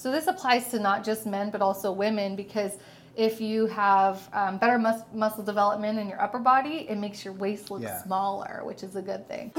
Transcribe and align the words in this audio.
So 0.00 0.12
this 0.12 0.28
applies 0.28 0.68
to 0.68 0.78
not 0.78 1.04
just 1.04 1.26
men, 1.26 1.50
but 1.50 1.60
also 1.60 1.90
women 1.90 2.36
because 2.36 2.70
if 3.16 3.40
you 3.40 3.66
have 3.66 4.28
um, 4.32 4.56
better 4.56 4.78
mus- 4.78 5.02
muscle 5.12 5.42
development 5.42 5.98
in 5.98 6.08
your 6.08 6.22
upper 6.22 6.38
body, 6.38 6.86
it 6.88 6.98
makes 6.98 7.24
your 7.24 7.34
waist 7.34 7.68
look 7.68 7.82
Yeah. 7.82 8.00
smaller, 8.04 8.62
which 8.64 8.84
is 8.84 8.94
a 8.94 9.02
good 9.02 9.26
thing. 9.26 9.52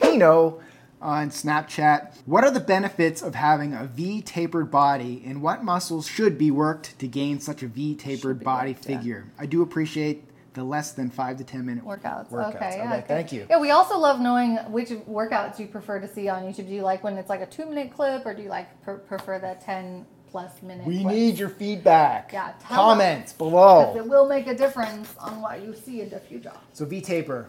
Tino 0.00 0.60
on 1.02 1.28
Snapchat. 1.28 2.16
What 2.24 2.44
are 2.44 2.50
the 2.50 2.60
benefits 2.60 3.20
of 3.20 3.34
having 3.34 3.74
a 3.74 3.84
V 3.84 4.22
tapered 4.22 4.70
body 4.70 5.22
and 5.26 5.42
what 5.42 5.62
muscles 5.62 6.06
should 6.06 6.38
be 6.38 6.50
worked 6.50 6.98
to 6.98 7.08
gain 7.08 7.40
such 7.40 7.62
a 7.62 7.66
V 7.66 7.94
tapered 7.94 8.42
body 8.42 8.70
worked, 8.70 8.88
yeah. 8.88 8.96
figure? 8.96 9.26
I 9.38 9.44
do 9.44 9.60
appreciate 9.60 10.24
the 10.54 10.64
less 10.64 10.92
than 10.92 11.10
five 11.10 11.36
to 11.38 11.44
10 11.44 11.64
minute 11.64 11.84
Workouts. 11.84 12.30
Workouts. 12.30 12.56
Okay, 12.56 12.74
yeah. 12.78 12.94
Okay, 12.96 13.04
thank 13.06 13.32
you. 13.32 13.46
Yeah, 13.48 13.60
we 13.60 13.70
also 13.70 13.98
love 13.98 14.20
knowing 14.20 14.56
which 14.72 14.88
workouts 14.90 15.58
you 15.58 15.66
prefer 15.66 16.00
to 16.00 16.08
see 16.08 16.28
on 16.28 16.42
YouTube. 16.42 16.66
Do 16.68 16.74
you 16.74 16.82
like 16.82 17.04
when 17.04 17.16
it's 17.18 17.28
like 17.28 17.40
a 17.40 17.46
two 17.46 17.66
minute 17.66 17.92
clip 17.94 18.26
or 18.26 18.34
do 18.34 18.42
you 18.42 18.48
like 18.48 18.82
pr- 18.82 18.92
prefer 18.94 19.38
the 19.38 19.56
10 19.64 20.04
plus 20.30 20.62
minute 20.62 20.86
We 20.86 21.02
clips? 21.02 21.14
need 21.14 21.38
your 21.38 21.48
feedback. 21.48 22.32
Yeah, 22.32 22.52
Comments 22.68 23.30
us. 23.30 23.36
below. 23.36 23.96
it 23.96 24.06
will 24.06 24.28
make 24.28 24.46
a 24.46 24.54
difference 24.54 25.14
on 25.18 25.40
what 25.40 25.60
you 25.62 25.74
see 25.74 26.00
in 26.02 26.10
the 26.10 26.20
future. 26.20 26.52
So 26.72 26.84
V 26.84 27.00
taper. 27.00 27.48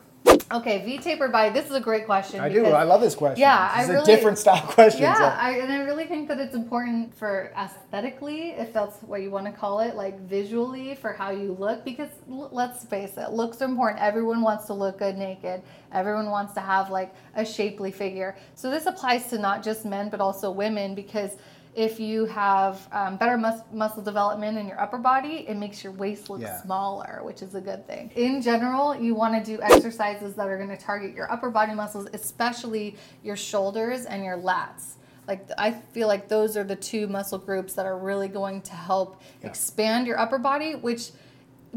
Okay, 0.53 0.83
V 0.83 0.97
tapered 0.97 1.31
body. 1.31 1.49
This 1.51 1.65
is 1.69 1.75
a 1.75 1.79
great 1.79 2.05
question. 2.05 2.39
I 2.41 2.49
do. 2.49 2.65
I 2.65 2.83
love 2.83 2.99
this 3.01 3.15
question. 3.15 3.39
Yeah, 3.39 3.69
this 3.69 3.77
I 3.77 3.81
is 3.83 3.89
really- 3.89 4.01
a 4.01 4.05
different 4.15 4.37
style 4.37 4.61
question. 4.67 5.01
Yeah, 5.01 5.15
so- 5.15 5.23
I, 5.25 5.51
and 5.51 5.71
I 5.71 5.83
really 5.83 6.05
think 6.05 6.27
that 6.27 6.39
it's 6.39 6.55
important 6.55 7.15
for 7.17 7.51
aesthetically, 7.57 8.51
if 8.51 8.73
that's 8.73 8.97
what 9.03 9.21
you 9.21 9.31
want 9.31 9.45
to 9.45 9.51
call 9.51 9.79
it, 9.79 9.95
like 9.95 10.19
visually 10.21 10.95
for 10.95 11.13
how 11.13 11.29
you 11.31 11.53
look. 11.57 11.85
Because 11.85 12.09
l- 12.29 12.49
let's 12.51 12.83
face 12.85 13.13
it, 13.17 13.31
looks 13.31 13.61
are 13.61 13.65
important. 13.65 14.01
Everyone 14.01 14.41
wants 14.41 14.65
to 14.65 14.73
look 14.73 14.99
good 14.99 15.17
naked. 15.17 15.61
Everyone 15.93 16.29
wants 16.29 16.53
to 16.53 16.59
have 16.61 16.89
like 16.89 17.13
a 17.35 17.45
shapely 17.45 17.91
figure. 17.91 18.35
So 18.55 18.69
this 18.69 18.85
applies 18.85 19.27
to 19.27 19.37
not 19.37 19.63
just 19.63 19.85
men, 19.85 20.09
but 20.09 20.19
also 20.21 20.51
women 20.51 20.95
because 20.95 21.31
if 21.73 21.99
you 21.99 22.25
have 22.25 22.87
um, 22.91 23.15
better 23.17 23.37
mus- 23.37 23.61
muscle 23.71 24.01
development 24.01 24.57
in 24.57 24.67
your 24.67 24.79
upper 24.79 24.97
body, 24.97 25.45
it 25.47 25.55
makes 25.55 25.83
your 25.83 25.93
waist 25.93 26.29
look 26.29 26.41
Yeah. 26.41 26.61
smaller, 26.61 27.21
which 27.23 27.41
is 27.41 27.55
a 27.55 27.61
good 27.61 27.87
thing. 27.87 28.11
In 28.15 28.41
general, 28.41 28.93
you 28.95 29.15
want 29.15 29.33
to 29.43 29.55
do 29.55 29.61
exercises 29.61 30.35
that 30.35 30.47
are 30.49 30.57
going 30.57 30.69
to 30.69 30.77
target 30.77 31.15
your 31.15 31.31
upper 31.31 31.49
body 31.49 31.73
muscles, 31.73 32.07
especially 32.13 32.97
your 33.23 33.37
shoulders 33.37 34.05
and 34.05 34.23
your 34.23 34.37
lats. 34.37 34.95
Like 35.27 35.47
I 35.57 35.71
feel 35.71 36.07
like 36.09 36.27
those 36.27 36.57
are 36.57 36.63
the 36.65 36.75
two 36.75 37.07
muscle 37.07 37.37
groups 37.37 37.73
that 37.75 37.85
are 37.85 37.97
really 37.97 38.27
going 38.27 38.61
to 38.63 38.73
help 38.73 39.21
expand 39.43 40.07
your 40.07 40.19
upper 40.19 40.39
body, 40.39 40.75
which 40.75 41.11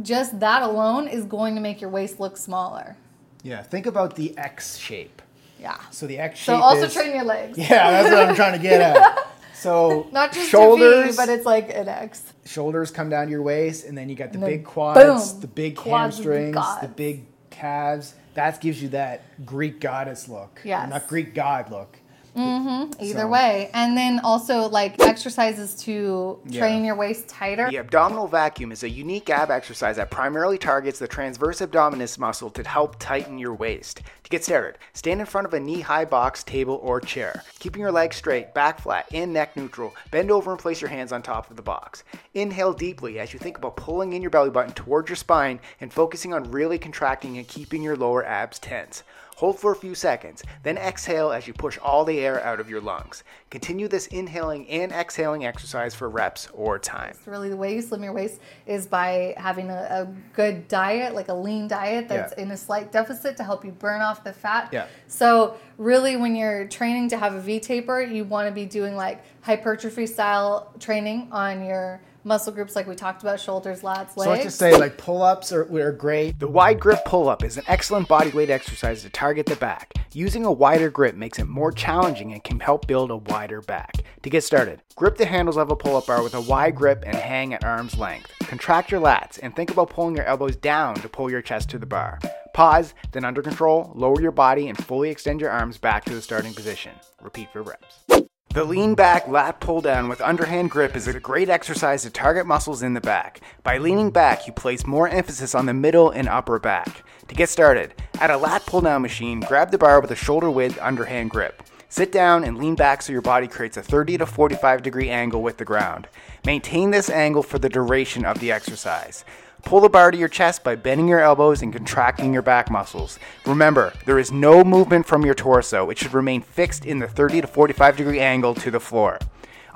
just 0.03 0.41
that 0.41 0.63
alone 0.63 1.07
is 1.07 1.25
going 1.25 1.55
to 1.55 1.61
make 1.61 1.81
your 1.81 1.91
waist 1.91 2.19
look 2.19 2.37
smaller. 2.37 2.97
yeah. 3.45 3.63
Think 3.63 3.87
about 3.87 4.17
the 4.17 4.37
X 4.37 4.77
shape. 4.77 5.23
Yeah. 5.61 5.77
So 5.93 6.07
the 6.09 6.19
X 6.19 6.39
shape. 6.41 6.47
So 6.47 6.57
also 6.57 6.85
is, 6.87 6.95
train 6.95 7.15
your 7.15 7.23
legs. 7.25 7.57
Yeah, 7.57 7.91
that's 7.93 8.11
what 8.11 8.29
I'm 8.29 8.35
trying 8.35 8.55
to 8.55 8.59
get 8.59 8.81
at. 8.81 9.19
So 9.65 10.09
Not 10.13 10.33
just 10.35 10.51
shoulders, 10.51 11.13
V, 11.13 11.17
but 11.17 11.31
it's 11.31 11.47
like 11.47 11.71
an 11.71 11.89
X. 11.89 12.35
shoulders 12.45 12.91
come 12.91 13.09
down 13.09 13.25
to 13.25 13.31
your 13.31 13.41
waist, 13.41 13.87
and 13.87 13.97
then 13.97 14.11
you 14.11 14.15
got 14.15 14.31
the 14.31 14.39
big 14.39 14.63
quads, 14.63 15.33
boom, 15.33 15.41
the 15.41 15.47
big 15.47 15.75
quads 15.77 16.19
hamstrings, 16.19 16.81
the 16.83 16.89
big 16.89 17.25
calves. 17.49 18.15
That 18.35 18.61
gives 18.61 18.83
you 18.83 18.91
that 18.91 19.23
Greek 19.47 19.81
goddess 19.81 20.29
look. 20.29 20.61
Yes. 20.65 20.91
Not 20.91 21.09
Greek 21.09 21.35
god 21.35 21.71
look. 21.71 21.97
Mm-hmm. 22.37 23.03
Either 23.03 23.21
So- 23.21 23.27
way. 23.29 23.71
And 23.75 23.97
then 23.97 24.21
also 24.21 24.69
like 24.69 25.01
exercises 25.01 25.75
to 25.85 26.39
train 26.53 26.81
Yeah. 26.81 26.87
your 26.89 26.97
waist 26.97 27.29
tighter. 27.29 27.69
The 27.71 27.79
abdominal 27.79 28.27
vacuum 28.27 28.73
is 28.73 28.83
a 28.83 28.89
unique 28.89 29.31
ab 29.31 29.51
exercise 29.51 29.97
that 29.97 30.11
primarily 30.11 30.59
targets 30.59 30.99
the 30.99 31.07
transverse 31.09 31.61
abdominis 31.61 32.19
muscle 32.19 32.51
to 32.51 32.63
help 32.69 32.97
tighten 32.99 33.39
your 33.39 33.55
waist. 33.55 34.03
To 34.25 34.31
get 34.31 34.43
started, 34.43 34.79
stand 34.95 35.21
in 35.21 35.27
front 35.27 35.47
of 35.47 35.55
a 35.55 35.61
knee 35.61 35.81
high 35.81 36.07
box, 36.07 36.43
table, 36.43 36.81
or 36.83 37.01
chair. 37.01 37.43
Keeping 37.59 37.83
your 37.83 37.93
legs 37.93 38.17
straight, 38.17 38.55
back 38.55 38.81
flat, 38.81 39.07
and 39.13 39.33
neck 39.33 39.55
neutral, 39.57 39.95
bend 40.11 40.31
over 40.31 40.51
and 40.51 40.59
place 40.59 40.81
your 40.81 40.89
hands 40.91 41.13
on 41.13 41.23
top 41.23 41.51
of 41.51 41.57
the 41.57 41.63
box. 41.63 42.03
Inhale 42.33 42.73
deeply 42.73 43.19
as 43.19 43.33
you 43.33 43.39
think 43.39 43.59
about 43.59 43.77
pulling 43.77 44.13
in 44.15 44.23
your 44.23 44.31
belly 44.31 44.51
button 44.51 44.73
towards 44.73 45.09
your 45.11 45.17
spine 45.17 45.61
and 45.81 45.93
focusing 45.93 46.33
on 46.33 46.51
really 46.51 46.79
contracting 46.79 47.37
and 47.37 47.47
keeping 47.47 47.83
your 47.83 47.97
lower 47.97 48.25
abs 48.25 48.59
tense. 48.59 49.03
Hold 49.37 49.59
for 49.59 49.73
a 49.73 49.77
few 49.77 49.95
seconds, 49.95 50.43
then 50.63 50.79
exhale 50.79 51.33
as 51.33 51.47
you 51.49 51.53
push 51.53 51.77
all 51.79 52.05
the 52.05 52.21
air 52.21 52.43
out 52.45 52.61
of 52.61 52.71
your 52.71 52.81
lungs. 52.81 53.25
Continue 53.51 53.89
this 53.89 54.07
inhaling 54.09 54.69
and 54.69 54.93
exhaling 54.93 55.45
exercise 55.45 55.95
for 55.95 56.09
reps 56.09 56.49
or 56.53 56.79
time. 56.79 57.15
really 57.27 57.49
the 57.49 57.57
way 57.57 57.75
you 57.75 57.83
slim 57.83 58.03
your 58.05 58.13
waist 58.13 58.41
is 58.67 58.87
by 58.87 59.35
having 59.37 59.71
a, 59.71 59.75
a 59.75 60.09
good 60.35 60.69
diet, 60.69 61.15
like 61.15 61.29
a 61.29 61.35
lean 61.35 61.67
diet 61.67 62.09
that's 62.09 62.33
Yeah. 62.37 62.45
in 62.45 62.51
a 62.53 62.57
slight 62.57 62.93
deficit 62.93 63.37
to 63.39 63.45
help 63.45 63.65
you 63.65 63.73
burn 63.73 64.01
off 64.01 64.23
the 64.23 64.33
fat. 64.33 64.69
Yeah. 64.73 64.87
So 65.09 65.57
really, 65.79 66.17
when 66.17 66.37
you're 66.37 66.67
training 66.69 67.09
to 67.11 67.17
have 67.19 67.35
a 67.35 67.41
V 67.41 67.59
taper, 67.61 68.01
you 68.01 68.25
want 68.25 68.49
to 68.49 68.55
be 68.55 68.67
doing 68.67 68.95
like 68.95 69.23
hypertrophy 69.43 70.07
style 70.07 70.73
training 70.79 71.29
on 71.33 71.65
your 71.65 72.01
muscle 72.25 72.53
groups, 72.53 72.75
like 72.75 72.87
we 72.87 72.95
talked 72.95 73.23
about, 73.23 73.39
shoulders, 73.41 73.83
lats, 73.83 74.17
legs. 74.17 74.25
So 74.25 74.31
let's 74.31 74.45
just 74.45 74.59
say 74.59 74.77
like 74.77 74.99
pull-ups 74.99 75.53
are, 75.53 75.63
are 75.81 75.93
great. 75.93 76.39
The 76.39 76.49
wide 76.49 76.81
grip 76.81 77.05
pull 77.05 77.29
up 77.29 77.45
is 77.45 77.57
an 77.57 77.65
excellent 77.67 78.09
bodyweight 78.09 78.49
exercise 78.49 79.03
to 79.03 79.11
target 79.11 79.47
the 79.47 79.57
back. 79.57 79.93
Using 80.13 80.45
a 80.45 80.53
wider 80.53 80.91
grip 80.91 81.17
makes 81.17 81.39
it 81.39 81.49
more 81.49 81.73
challenging 81.73 82.33
and 82.33 82.43
can 82.45 82.61
help 82.61 82.87
build 82.87 83.11
a 83.11 83.17
wider 83.17 83.61
back. 83.61 83.93
To 84.23 84.31
get 84.31 84.45
started, 84.45 84.81
grip 84.95 85.17
the 85.17 85.27
handles 85.27 85.57
of 85.57 85.71
a 85.71 85.77
pull 85.77 85.97
up 85.97 86.07
bar 86.07 86.23
with 86.23 86.35
a 86.35 86.41
wide 86.41 86.77
grip 86.77 87.03
and 87.05 87.17
hang 87.17 87.53
at 87.53 87.65
arm's 87.65 87.99
length. 87.99 88.31
Contract 88.41 88.91
your 88.91 89.01
lats 89.01 89.39
and 89.43 89.55
think 89.55 89.71
about 89.71 89.91
pulling 89.91 90.17
your 90.17 90.25
elbows 90.25 90.57
down 90.57 90.95
to 90.97 91.09
pull 91.09 91.31
your 91.31 91.43
chest 91.43 91.69
to 91.71 91.79
the 91.79 91.87
bar. 91.87 92.21
Pause, 92.55 92.95
then 93.11 93.25
under 93.25 93.43
control, 93.43 93.91
lower 93.97 94.21
your 94.21 94.31
body 94.31 94.69
and 94.69 94.79
fully 94.85 95.11
extend 95.11 95.41
your 95.41 95.51
arms 95.51 95.77
back 95.77 96.05
to 96.05 96.15
the 96.15 96.23
starting 96.23 96.55
position. 96.55 96.93
Repeat 97.21 97.53
for 97.53 97.63
reps. 97.63 98.14
The 98.55 98.63
lean 98.63 98.95
back 98.95 99.27
lat 99.27 99.59
pull 99.59 99.81
down 99.81 100.09
with 100.09 100.21
underhand 100.21 100.71
grip 100.71 100.95
is 100.95 101.09
a 101.09 101.19
great 101.19 101.49
exercise 101.49 102.05
to 102.05 102.11
target 102.11 102.47
muscles 102.47 102.85
in 102.85 102.95
the 102.95 103.01
back. 103.01 103.41
By 103.65 103.79
leaning 103.79 104.13
back, 104.13 104.47
you 104.47 104.53
place 104.53 104.87
more 104.87 105.09
emphasis 105.09 105.57
on 105.57 105.67
the 105.67 105.75
middle 105.75 106.11
and 106.11 106.29
upper 106.29 106.61
back. 106.61 107.03
To 107.27 107.35
get 107.35 107.49
started, 107.49 107.95
at 108.21 108.31
a 108.31 108.37
lat 108.37 108.65
pull 108.65 108.81
down 108.81 109.03
machine, 109.03 109.41
grab 109.41 109.73
the 109.73 109.79
bar 109.79 110.01
with 110.01 110.13
a 110.13 110.15
shoulder 110.15 110.49
width 110.49 110.79
underhand 110.81 111.31
grip. 111.31 111.65
Sit 111.89 112.13
down 112.13 112.45
and 112.45 112.57
lean 112.57 112.77
back 112.77 113.03
so 113.03 113.13
your 113.13 113.23
body 113.23 113.49
creates 113.49 113.77
a 113.77 113.83
30 113.83 114.19
to 114.19 114.27
45 114.27 114.83
degree 114.83 115.11
angle 115.11 115.43
with 115.43 115.57
the 115.57 115.65
ground. 115.65 116.07
Maintain 116.47 116.93
this 116.93 117.11
angle 117.11 117.43
for 117.43 117.59
the 117.59 117.69
duration 117.69 118.25
of 118.25 118.39
the 118.39 118.53
exercise. 118.53 119.25
Pull 119.65 119.81
the 119.81 119.89
bar 119.89 120.11
to 120.11 120.19
your 120.19 120.29
chest 120.29 120.63
by 120.63 120.77
bending 120.77 121.09
your 121.09 121.21
elbows 121.21 121.63
and 121.63 121.73
contracting 121.73 122.35
your 122.35 122.43
back 122.43 122.71
muscles. 122.71 123.19
Remember, 123.47 123.95
there 124.05 124.19
is 124.19 124.31
no 124.31 124.63
movement 124.63 125.07
from 125.07 125.25
your 125.25 125.35
torso. 125.35 125.89
It 125.89 125.97
should 125.97 126.13
remain 126.13 126.43
fixed 126.43 126.85
in 126.85 126.99
the 126.99 127.09
30 127.09 127.41
to 127.41 127.47
45 127.47 127.97
degree 127.97 128.21
angle 128.21 128.55
to 128.57 128.71
the 128.71 128.79
floor. 128.79 129.19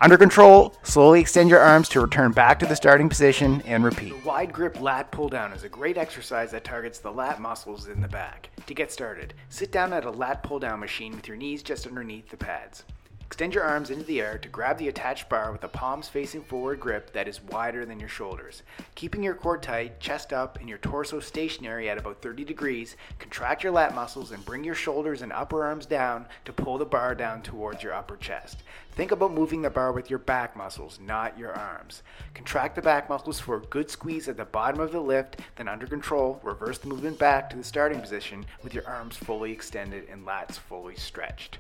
Under 0.01 0.19
control, 0.19 0.77
slowly 0.83 1.21
extend 1.21 1.49
your 1.49 1.59
arms 1.59 1.89
to 1.89 2.01
return 2.01 2.33
back 2.33 2.59
to 2.61 2.67
the 2.67 2.77
starting 2.77 3.09
position 3.09 3.63
and 3.63 3.83
repeat. 3.83 4.11
The 4.23 4.29
wide 4.29 4.53
grip 4.53 4.81
lat 4.81 5.11
pull 5.11 5.31
down 5.31 5.53
is 5.53 5.65
a 5.65 5.69
great 5.69 5.97
exercise 5.97 6.51
that 6.53 6.65
targets 6.65 6.99
the 6.99 7.11
lat 7.11 7.41
muscles 7.41 7.89
in 7.89 8.01
the 8.01 8.09
back. 8.09 8.51
To 8.67 8.75
get 8.75 8.93
started, 8.93 9.35
sit 9.49 9.73
down 9.73 9.93
at 9.95 10.05
a 10.05 10.11
lat 10.11 10.43
pull 10.43 10.61
down 10.61 10.81
machine 10.81 11.17
with 11.17 11.27
your 11.27 11.37
knees 11.39 11.63
just 11.63 11.87
underneath 11.87 12.29
the 12.29 12.37
pads. 12.37 12.85
Extend 13.29 13.53
your 13.53 13.63
arms 13.63 13.91
into 13.91 14.05
the 14.05 14.23
air 14.23 14.39
to 14.39 14.49
grab 14.49 14.79
the 14.79 14.89
attached 14.89 15.29
bar 15.29 15.53
with 15.53 15.61
the 15.61 15.69
palms 15.69 16.09
facing 16.09 16.43
forward 16.43 16.81
grip 16.81 17.13
that 17.13 17.29
is 17.29 17.43
wider 17.43 17.85
than 17.85 18.01
your 18.01 18.09
shoulders. 18.09 18.63
Keeping 18.95 19.23
your 19.23 19.35
core 19.35 19.59
tight, 19.59 20.01
chest 20.01 20.33
up, 20.33 20.59
and 20.59 20.67
your 20.67 20.79
torso 20.79 21.21
stationary 21.21 21.91
at 21.91 21.99
about 21.99 22.23
30 22.23 22.43
degrees, 22.45 22.97
contract 23.19 23.63
your 23.63 23.71
lat 23.71 23.95
muscles 23.95 24.33
and 24.33 24.43
bring 24.47 24.65
your 24.65 24.75
shoulders 24.75 25.21
and 25.21 25.31
upper 25.31 25.63
arms 25.63 25.85
down 25.85 26.25
to 26.47 26.55
pull 26.55 26.79
the 26.79 26.87
bar 26.87 27.15
down 27.15 27.43
towards 27.43 27.83
your 27.83 27.93
upper 27.93 28.17
chest. 28.17 28.63
Think 28.93 29.13
about 29.13 29.35
moving 29.35 29.61
the 29.61 29.69
bar 29.69 29.93
with 29.93 30.09
your 30.09 30.19
back 30.19 30.57
muscles, 30.57 30.99
not 30.99 31.39
your 31.39 31.53
arms. 31.53 32.03
Contract 32.33 32.77
the 32.77 32.83
back 32.83 33.11
muscles 33.11 33.39
for 33.39 33.57
a 33.57 33.61
good 33.61 33.91
squeeze 33.91 34.27
at 34.27 34.39
the 34.39 34.47
bottom 34.47 34.81
of 34.81 34.91
the 34.91 35.01
lift, 35.01 35.37
then 35.57 35.69
under 35.69 35.87
control, 35.87 36.41
reverse 36.43 36.79
the 36.79 36.89
movement 36.89 37.19
back 37.19 37.51
to 37.51 37.59
the 37.59 37.63
starting 37.63 38.01
position 38.01 38.47
with 38.63 38.73
your 38.73 38.89
arms 38.89 39.19
fully 39.19 39.53
extended 39.53 40.09
and 40.09 40.27
lats 40.27 40.53
fully 40.53 40.97
stretched. 40.97 41.59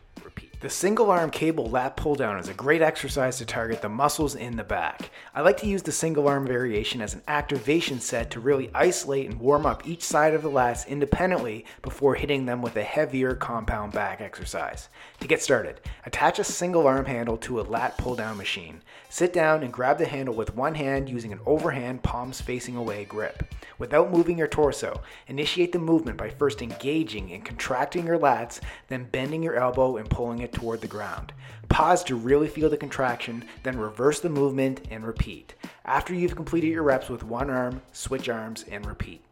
The 0.60 0.68
single 0.68 1.08
arm 1.12 1.30
cable 1.30 1.70
lat 1.70 1.96
pull 1.96 2.16
down 2.16 2.36
is 2.36 2.48
a 2.48 2.54
great 2.54 2.82
exercise 2.82 3.38
to 3.38 3.46
target 3.46 3.80
the 3.80 3.88
muscles 3.88 4.34
in 4.34 4.56
the 4.56 4.64
back. 4.64 5.12
I 5.32 5.42
like 5.42 5.58
to 5.58 5.68
use 5.68 5.84
the 5.84 5.92
single 5.92 6.26
arm 6.26 6.48
variation 6.48 7.00
as 7.00 7.14
an 7.14 7.22
activation 7.28 8.00
set 8.00 8.32
to 8.32 8.40
really 8.40 8.68
isolate 8.74 9.30
and 9.30 9.38
warm 9.38 9.66
up 9.66 9.86
each 9.86 10.02
side 10.02 10.34
of 10.34 10.42
the 10.42 10.50
lats 10.50 10.88
independently 10.88 11.64
before 11.80 12.16
hitting 12.16 12.46
them 12.46 12.60
with 12.60 12.74
a 12.74 12.82
heavier 12.82 13.36
compound 13.36 13.92
back 13.92 14.20
exercise. 14.20 14.88
To 15.20 15.28
get 15.28 15.40
started, 15.40 15.80
attach 16.06 16.40
a 16.40 16.44
single 16.44 16.88
arm 16.88 17.04
handle 17.04 17.36
to 17.36 17.60
a 17.60 17.62
lat 17.62 17.96
pull 17.96 18.16
down 18.16 18.36
machine. 18.36 18.82
Sit 19.08 19.32
down 19.32 19.62
and 19.62 19.72
grab 19.72 19.98
the 19.98 20.06
handle 20.06 20.34
with 20.34 20.56
one 20.56 20.74
hand 20.74 21.08
using 21.08 21.30
an 21.32 21.40
overhand 21.46 22.02
palms 22.02 22.40
facing 22.40 22.74
away 22.74 23.04
grip. 23.04 23.54
Without 23.78 24.10
moving 24.10 24.36
your 24.36 24.48
torso, 24.48 25.02
initiate 25.28 25.70
the 25.70 25.78
movement 25.78 26.18
by 26.18 26.30
first 26.30 26.62
engaging 26.62 27.32
and 27.32 27.44
contracting 27.44 28.06
your 28.06 28.18
lats, 28.18 28.58
then 28.88 29.04
bending 29.04 29.40
your 29.40 29.54
elbow 29.54 29.96
and 29.98 30.10
pulling 30.10 30.40
it 30.40 30.47
toward 30.52 30.80
the 30.80 30.86
ground. 30.86 31.32
Pause 31.68 32.04
to 32.04 32.16
really 32.16 32.48
feel 32.48 32.70
the 32.70 32.76
contraction, 32.76 33.44
then 33.62 33.78
reverse 33.78 34.20
the 34.20 34.28
movement 34.28 34.80
and 34.90 35.06
repeat. 35.06 35.54
After 35.84 36.14
you've 36.14 36.36
completed 36.36 36.68
your 36.68 36.82
reps 36.82 37.08
with 37.08 37.22
one 37.22 37.50
arm, 37.50 37.82
switch 37.92 38.28
arms 38.28 38.64
and 38.70 38.86
repeat. 38.86 39.22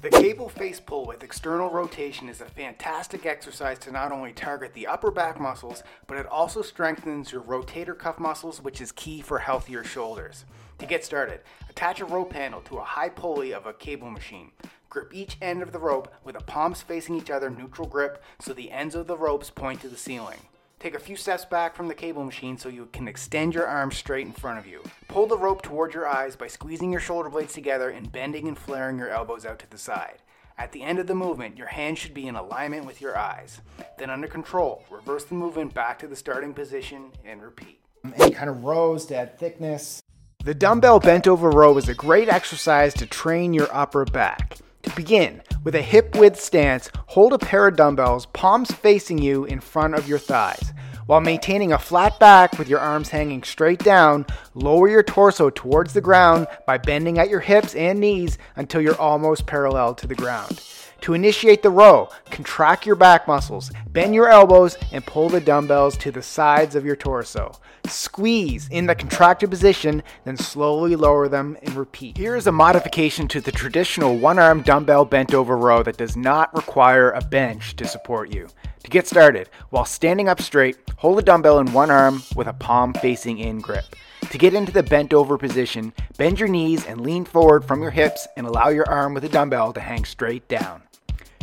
The 0.00 0.10
Cable 0.10 0.48
face 0.48 0.78
pull 0.78 1.06
with 1.06 1.24
external 1.24 1.70
rotation 1.70 2.28
is 2.28 2.40
a 2.40 2.44
fantastic 2.44 3.26
exercise 3.26 3.80
to 3.80 3.90
not 3.90 4.12
only 4.12 4.32
target 4.32 4.72
the 4.72 4.86
upper 4.86 5.10
back 5.10 5.40
muscles, 5.40 5.82
but 6.06 6.16
it 6.16 6.26
also 6.26 6.62
strengthens 6.62 7.32
your 7.32 7.42
rotator 7.42 7.98
cuff 7.98 8.20
muscles, 8.20 8.62
which 8.62 8.80
is 8.80 8.92
key 8.92 9.20
for 9.20 9.40
healthier 9.40 9.82
shoulders. 9.82 10.44
To 10.78 10.86
get 10.86 11.04
started, 11.04 11.40
attach 11.68 12.00
a 12.00 12.04
rope 12.04 12.32
handle 12.32 12.60
to 12.60 12.78
a 12.78 12.84
high 12.84 13.08
pulley 13.08 13.52
of 13.52 13.66
a 13.66 13.72
cable 13.72 14.08
machine. 14.08 14.52
Grip 14.90 15.12
each 15.12 15.36
end 15.42 15.62
of 15.62 15.72
the 15.72 15.78
rope 15.78 16.12
with 16.24 16.34
the 16.34 16.42
palms 16.42 16.80
facing 16.80 17.14
each 17.14 17.30
other 17.30 17.50
neutral 17.50 17.86
grip 17.86 18.22
so 18.38 18.54
the 18.54 18.70
ends 18.70 18.94
of 18.94 19.06
the 19.06 19.16
ropes 19.16 19.50
point 19.50 19.80
to 19.82 19.88
the 19.88 19.96
ceiling. 19.96 20.38
Take 20.80 20.94
a 20.94 21.00
few 21.00 21.16
steps 21.16 21.44
back 21.44 21.74
from 21.74 21.88
the 21.88 21.94
cable 21.94 22.24
machine 22.24 22.56
so 22.56 22.68
you 22.68 22.88
can 22.92 23.08
extend 23.08 23.52
your 23.52 23.66
arms 23.66 23.96
straight 23.96 24.26
in 24.26 24.32
front 24.32 24.58
of 24.58 24.66
you. 24.66 24.82
Pull 25.08 25.26
the 25.26 25.36
rope 25.36 25.60
towards 25.60 25.94
your 25.94 26.06
eyes 26.06 26.36
by 26.36 26.46
squeezing 26.46 26.92
your 26.92 27.00
shoulder 27.00 27.28
blades 27.28 27.52
together 27.52 27.90
and 27.90 28.12
bending 28.12 28.48
and 28.48 28.56
flaring 28.56 28.96
your 28.96 29.10
elbows 29.10 29.44
out 29.44 29.58
to 29.58 29.70
the 29.70 29.76
side. 29.76 30.22
At 30.56 30.72
the 30.72 30.82
end 30.82 30.98
of 30.98 31.06
the 31.06 31.14
movement, 31.14 31.56
your 31.56 31.66
hands 31.66 31.98
should 31.98 32.14
be 32.14 32.26
in 32.26 32.36
alignment 32.36 32.86
with 32.86 33.00
your 33.00 33.18
eyes. 33.18 33.60
Then, 33.98 34.08
under 34.08 34.26
control, 34.26 34.84
reverse 34.90 35.24
the 35.24 35.34
movement 35.34 35.74
back 35.74 35.98
to 35.98 36.06
the 36.06 36.16
starting 36.16 36.54
position 36.54 37.12
and 37.24 37.42
repeat. 37.42 37.80
Any 38.16 38.32
kind 38.32 38.48
of 38.48 38.64
rows 38.64 39.04
to 39.06 39.16
add 39.16 39.38
thickness. 39.38 40.00
The 40.44 40.54
dumbbell 40.54 41.00
bent 41.00 41.26
over 41.28 41.50
row 41.50 41.76
is 41.76 41.88
a 41.88 41.94
great 41.94 42.28
exercise 42.28 42.94
to 42.94 43.06
train 43.06 43.52
your 43.52 43.68
upper 43.70 44.04
back. 44.04 44.58
To 44.82 44.94
begin, 44.94 45.42
with 45.64 45.74
a 45.74 45.82
hip 45.82 46.14
width 46.16 46.40
stance, 46.40 46.90
hold 47.06 47.32
a 47.32 47.38
pair 47.38 47.66
of 47.66 47.76
dumbbells, 47.76 48.26
palms 48.26 48.70
facing 48.70 49.18
you 49.18 49.44
in 49.44 49.60
front 49.60 49.94
of 49.94 50.08
your 50.08 50.18
thighs. 50.18 50.72
While 51.06 51.20
maintaining 51.20 51.72
a 51.72 51.78
flat 51.78 52.20
back 52.20 52.58
with 52.58 52.68
your 52.68 52.80
arms 52.80 53.08
hanging 53.08 53.42
straight 53.42 53.80
down, 53.80 54.26
lower 54.54 54.88
your 54.88 55.02
torso 55.02 55.50
towards 55.50 55.94
the 55.94 56.00
ground 56.00 56.46
by 56.66 56.78
bending 56.78 57.18
at 57.18 57.30
your 57.30 57.40
hips 57.40 57.74
and 57.74 57.98
knees 57.98 58.38
until 58.56 58.80
you're 58.80 59.00
almost 59.00 59.46
parallel 59.46 59.94
to 59.94 60.06
the 60.06 60.14
ground. 60.14 60.62
To 61.02 61.14
initiate 61.14 61.62
the 61.62 61.70
row, 61.70 62.10
contract 62.30 62.84
your 62.84 62.96
back 62.96 63.26
muscles, 63.26 63.70
bend 63.90 64.14
your 64.14 64.28
elbows, 64.28 64.76
and 64.92 65.06
pull 65.06 65.28
the 65.28 65.40
dumbbells 65.40 65.96
to 65.98 66.10
the 66.10 66.22
sides 66.22 66.74
of 66.74 66.84
your 66.84 66.96
torso. 66.96 67.52
Squeeze 67.86 68.68
in 68.68 68.86
the 68.86 68.94
contracted 68.94 69.48
position, 69.48 70.02
then 70.24 70.36
slowly 70.36 70.96
lower 70.96 71.28
them 71.28 71.56
and 71.62 71.74
repeat. 71.74 72.18
Here 72.18 72.36
is 72.36 72.46
a 72.46 72.52
modification 72.52 73.26
to 73.28 73.40
the 73.40 73.52
traditional 73.52 74.18
one 74.18 74.38
arm 74.38 74.62
dumbbell 74.62 75.04
bent 75.04 75.32
over 75.32 75.56
row 75.56 75.82
that 75.82 75.96
does 75.96 76.16
not 76.16 76.54
require 76.54 77.10
a 77.12 77.22
bench 77.22 77.76
to 77.76 77.86
support 77.86 78.30
you. 78.34 78.48
To 78.84 78.90
get 78.90 79.06
started, 79.06 79.48
while 79.70 79.84
standing 79.84 80.28
up 80.28 80.42
straight, 80.42 80.76
hold 80.96 81.18
a 81.18 81.22
dumbbell 81.22 81.60
in 81.60 81.72
one 81.72 81.90
arm 81.90 82.22
with 82.36 82.48
a 82.48 82.52
palm 82.52 82.92
facing 82.94 83.38
in 83.38 83.60
grip. 83.60 83.96
To 84.30 84.38
get 84.38 84.52
into 84.52 84.72
the 84.72 84.82
bent 84.82 85.14
over 85.14 85.38
position, 85.38 85.94
bend 86.18 86.38
your 86.38 86.48
knees 86.48 86.84
and 86.84 87.00
lean 87.00 87.24
forward 87.24 87.64
from 87.64 87.80
your 87.80 87.92
hips 87.92 88.26
and 88.36 88.46
allow 88.46 88.68
your 88.68 88.88
arm 88.88 89.14
with 89.14 89.24
a 89.24 89.28
dumbbell 89.28 89.72
to 89.72 89.80
hang 89.80 90.04
straight 90.04 90.48
down. 90.48 90.82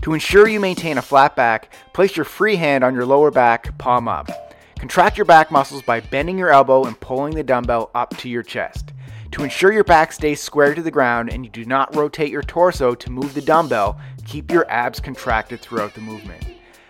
To 0.05 0.13
ensure 0.13 0.47
you 0.47 0.59
maintain 0.59 0.99
a 0.99 1.01
flat 1.01 1.35
back, 1.35 1.73
place 1.91 2.15
your 2.15 2.25
free 2.25 2.57
hand 2.57 2.83
on 2.83 2.93
your 2.93 3.07
lower 3.07 3.31
back, 3.31 3.75
palm 3.79 4.07
up. 4.07 4.29
Contract 4.77 5.17
your 5.17 5.25
back 5.25 5.49
muscles 5.49 5.81
by 5.81 5.99
bending 5.99 6.37
your 6.37 6.51
elbow 6.51 6.83
and 6.85 6.99
pulling 6.99 7.33
the 7.33 7.41
dumbbell 7.41 7.89
up 7.95 8.15
to 8.17 8.29
your 8.29 8.43
chest. 8.43 8.93
To 9.31 9.43
ensure 9.43 9.71
your 9.71 9.83
back 9.83 10.13
stays 10.13 10.39
square 10.39 10.75
to 10.75 10.83
the 10.83 10.91
ground 10.91 11.33
and 11.33 11.43
you 11.43 11.49
do 11.49 11.65
not 11.65 11.95
rotate 11.95 12.29
your 12.29 12.43
torso 12.43 12.93
to 12.93 13.09
move 13.09 13.33
the 13.33 13.41
dumbbell, 13.41 13.99
keep 14.25 14.51
your 14.51 14.69
abs 14.69 14.99
contracted 14.99 15.59
throughout 15.59 15.95
the 15.95 16.01
movement. 16.01 16.45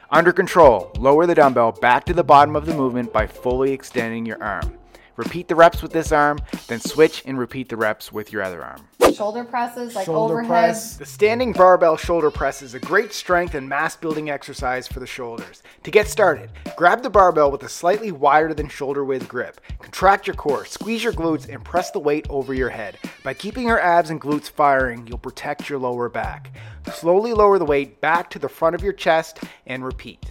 Under 0.10 0.34
control, 0.34 0.92
lower 1.00 1.26
the 1.26 1.36
dumbbell 1.36 1.72
back 1.72 2.04
to 2.08 2.14
the 2.14 2.22
bottom 2.22 2.54
of 2.54 2.66
the 2.66 2.76
movement 2.76 3.14
by 3.14 3.28
fully 3.28 3.72
extending 3.72 4.26
your 4.26 4.44
arm. 4.44 4.78
Repeat 5.16 5.48
the 5.48 5.56
reps 5.56 5.82
with 5.82 5.94
this 5.94 6.12
arm, 6.12 6.38
then 6.68 6.82
switch 6.82 7.24
and 7.26 7.40
repeat 7.40 7.70
the 7.70 7.78
reps 7.78 8.12
with 8.12 8.34
your 8.34 8.42
other 8.42 8.62
arm. 8.62 8.90
Shoulder 9.16 9.44
presses, 9.46 9.96
like 9.96 10.06
Shoulder 10.06 10.34
overhead. 10.36 10.50
press. 10.50 10.98
The 10.98 11.06
standing 11.06 11.54
barbell 11.54 11.96
shoulder 11.96 12.30
press 12.30 12.62
is 12.62 12.74
a 12.74 12.80
great 12.80 13.14
strength 13.14 13.56
and 13.56 13.68
mass 13.68 13.96
building 13.96 14.30
exercise 14.30 14.88
for 14.88 15.00
the 15.00 15.08
shoulders. 15.08 15.64
To 15.84 15.92
get 15.92 16.08
started, 16.08 16.50
grab 16.76 17.02
the 17.02 17.10
barbell 17.10 17.50
with 17.52 17.64
a 17.64 17.70
slightly 17.70 18.12
wider 18.12 18.54
than 18.54 18.68
shoulder 18.68 19.06
width 19.06 19.28
grip. 19.28 19.62
Contract 19.80 20.28
your 20.28 20.36
core, 20.36 20.66
squeeze 20.66 21.04
your 21.04 21.14
glutes, 21.14 21.48
and 21.48 21.64
press 21.64 21.92
the 21.92 22.00
weight 22.00 22.28
over 22.30 22.54
your 22.54 22.70
head. 22.70 22.98
By 23.24 23.34
keeping 23.34 23.68
your 23.68 23.80
abs 23.80 24.10
and 24.10 24.20
glutes 24.20 24.50
firing, 24.50 25.08
you'll 25.08 25.18
protect 25.18 25.70
your 25.70 25.80
lower 25.80 26.10
back. 26.10 26.52
Slowly 26.94 27.34
lower 27.34 27.58
the 27.58 27.66
weight 27.66 28.02
back 28.02 28.30
to 28.32 28.40
the 28.40 28.50
front 28.50 28.76
of 28.76 28.84
your 28.84 28.94
chest 28.94 29.40
and 29.66 29.84
repeat. 29.86 30.26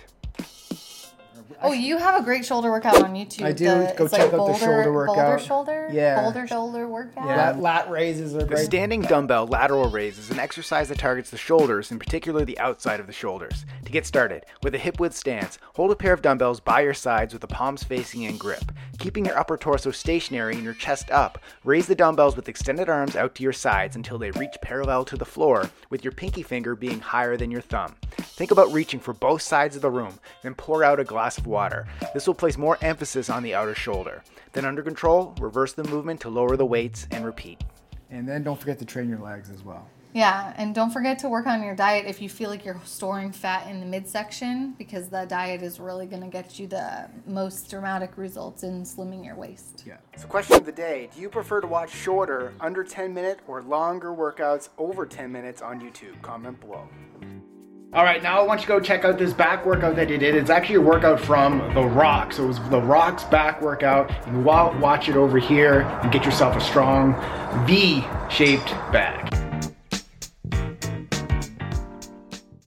Oh, 1.65 1.73
you 1.73 1.99
have 1.99 2.21
a 2.21 2.25
great 2.25 2.45
shoulder 2.45 2.71
workout 2.71 3.03
on 3.03 3.15
YouTube. 3.15 3.45
I 3.45 3.53
do. 3.53 3.65
The- 3.65 3.95
Go 3.97 4.05
it's 4.05 4.13
check 4.15 4.21
out 4.27 4.31
the 4.31 4.37
boulder, 4.37 4.59
shoulder 4.59 4.93
workout. 4.93 5.17
Boulder 5.17 5.39
shoulder. 5.39 5.89
Yeah. 5.93 6.21
Boulder 6.23 6.47
shoulder 6.47 6.89
workout. 6.89 7.27
Lat, 7.27 7.61
lat 7.61 7.91
raises 7.91 8.35
are 8.35 8.39
The 8.41 8.47
great. 8.47 8.65
standing 8.67 9.03
dumbbell 9.03 9.47
lateral 9.47 9.89
raise 9.89 10.19
is 10.19 10.31
an 10.31 10.39
exercise 10.39 10.89
that 10.89 10.99
targets 10.99 11.31
the 11.31 11.37
shoulders, 11.37 11.91
in 11.91 11.99
particular 11.99 12.45
the 12.45 12.59
outside 12.59 13.01
of 13.01 13.07
the 13.07 13.13
shoulders. 13.13 13.65
To 13.85 13.93
get 13.93 14.07
started, 14.07 14.45
with 14.63 14.75
a 14.75 14.79
hip 14.79 15.01
width 15.01 15.15
stance, 15.17 15.59
hold 15.75 15.91
a 15.91 15.97
pair 15.97 16.13
of 16.13 16.23
dumbbells 16.23 16.61
by 16.61 16.81
your 16.81 16.95
sides 16.95 17.33
with 17.33 17.41
the 17.41 17.49
palms 17.49 17.83
facing 17.85 18.23
in 18.23 18.37
grip. 18.37 18.73
Keeping 18.99 19.25
your 19.25 19.39
upper 19.39 19.57
torso 19.57 19.91
stationary 19.91 20.55
and 20.55 20.65
your 20.65 20.75
chest 20.75 21.11
up, 21.11 21.39
raise 21.65 21.87
the 21.87 21.95
dumbbells 21.95 22.37
with 22.37 22.49
extended 22.49 22.89
arms 22.89 23.17
out 23.17 23.35
to 23.35 23.43
your 23.43 23.53
sides 23.53 23.97
until 23.97 24.19
they 24.19 24.31
reach 24.33 24.55
parallel 24.63 25.05
to 25.05 25.17
the 25.17 25.25
floor, 25.25 25.71
with 25.91 26.05
your 26.05 26.13
pinky 26.13 26.43
finger 26.43 26.75
being 26.77 27.01
higher 27.01 27.37
than 27.37 27.51
your 27.51 27.61
thumb. 27.61 27.95
Think 28.35 28.51
about 28.51 28.73
reaching 28.73 28.99
for 28.99 29.13
both 29.13 29.43
sides 29.43 29.77
of 29.77 29.83
the 29.83 29.91
room, 29.91 30.19
then 30.43 30.57
pour 30.57 30.83
out 30.83 30.99
a 30.99 31.05
glass 31.05 31.39
of 31.39 31.47
water. 31.47 31.87
This 32.15 32.27
will 32.27 32.35
place 32.35 32.59
more 32.59 32.77
emphasis 32.83 33.31
on 33.31 33.45
the 33.45 33.55
outer 33.55 33.77
shoulder. 33.77 34.25
Then, 34.55 34.65
under 34.65 34.83
control, 34.83 35.37
reverse 35.39 35.73
the 35.73 35.85
movement 35.85 36.21
to 36.23 36.29
lower 36.31 36.57
the 36.57 36.67
weights 36.67 37.07
and 37.13 37.25
repeat. 37.25 37.63
And 38.11 38.29
then 38.29 38.43
don't 38.43 38.59
forget 38.59 38.81
to 38.81 38.85
train 38.85 39.09
your 39.09 39.21
legs 39.21 39.51
as 39.51 39.63
well. 39.63 39.89
Yeah, 40.13 40.53
and 40.57 40.75
don't 40.75 40.91
forget 40.91 41.21
to 41.21 41.29
work 41.29 41.47
on 41.47 41.63
your 41.63 41.77
diet 41.77 42.07
if 42.07 42.21
you 42.21 42.29
feel 42.29 42.51
like 42.51 42.65
you're 42.65 42.81
storing 42.85 43.31
fat 43.31 43.69
in 43.69 43.79
the 43.79 43.87
midsection 43.87 44.75
because 44.79 45.09
the 45.09 45.27
diet 45.27 45.63
is 45.63 45.79
really 45.79 46.07
going 46.07 46.23
to 46.23 46.29
get 46.29 46.59
you 46.59 46.67
the 46.67 47.09
most 47.29 47.71
dramatic 47.71 48.17
results 48.17 48.65
in 48.65 48.83
slimming 48.83 49.25
your 49.25 49.37
waist. 49.37 49.85
Yeah. 49.87 49.99
So, 50.17 50.27
question 50.27 50.57
of 50.57 50.67
the 50.67 50.73
day 50.73 51.09
Do 51.15 51.21
you 51.21 51.29
prefer 51.29 51.61
to 51.61 51.69
watch 51.69 51.95
shorter, 51.95 52.53
under 52.61 52.83
10 52.83 53.15
minute, 53.15 53.39
or 53.47 53.63
longer 53.63 54.11
workouts 54.11 54.71
over 54.77 55.07
10 55.07 55.31
minutes 55.31 55.63
on 55.63 55.81
YouTube? 55.81 56.21
Comment 56.21 56.59
below. 56.59 56.89
All 57.95 58.03
right, 58.03 58.21
now 58.21 58.41
I 58.41 58.43
want 58.43 58.59
you 58.61 58.67
to 58.67 58.73
go 58.73 58.81
check 58.81 59.05
out 59.05 59.19
this 59.19 59.33
back 59.33 59.65
workout 59.65 59.95
that 59.95 60.11
he 60.11 60.19
did. 60.19 60.35
It's 60.35 60.51
actually 60.51 60.75
a 60.75 60.81
workout 60.81 61.21
from 61.21 61.59
The 61.75 61.85
Rock. 61.85 62.33
So 62.33 62.43
it 62.43 62.49
was 62.49 62.59
The 62.69 62.81
Rock's 62.81 63.23
back 63.23 63.63
workout. 63.63 64.11
You 64.27 64.33
can 64.33 64.43
watch 64.43 65.09
it 65.09 65.15
over 65.15 65.39
here 65.39 65.83
and 66.03 66.11
get 66.11 66.25
yourself 66.25 66.57
a 66.57 66.61
strong 66.61 67.15
V 67.69 68.05
shaped 68.29 68.71
back. 68.91 69.44